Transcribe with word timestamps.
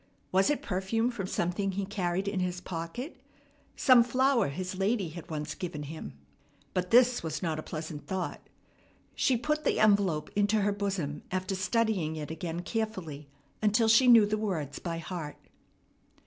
Was 0.31 0.49
it 0.49 0.63
perfume 0.63 1.11
from 1.11 1.27
something 1.27 1.73
he 1.73 1.85
carried 1.85 2.27
in 2.27 2.39
his 2.39 2.59
pocket, 2.59 3.21
some 3.75 4.03
flower 4.03 4.47
his 4.47 4.75
lady 4.75 5.09
had 5.09 5.29
once 5.29 5.53
given 5.53 5.83
him? 5.83 6.17
But 6.73 6.89
this 6.89 7.21
was 7.21 7.43
not 7.43 7.59
a 7.59 7.61
pleasant 7.61 8.07
thought. 8.07 8.41
She 9.13 9.37
put 9.37 9.63
the 9.63 9.79
envelope 9.79 10.31
into 10.35 10.61
her 10.61 10.71
bosom 10.71 11.21
after 11.29 11.53
studying 11.53 12.15
it 12.15 12.31
again 12.31 12.61
carefully 12.63 13.29
until 13.61 13.87
she 13.87 14.07
knew 14.07 14.25
the 14.25 14.39
words 14.39 14.79
by 14.79 14.97
heart. 14.97 15.37